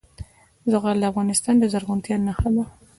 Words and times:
زغال 0.71 0.97
د 0.99 1.03
افغانستان 1.11 1.55
د 1.59 1.63
زرغونتیا 1.73 2.15
نښه 2.25 2.49
ده. 2.55 2.65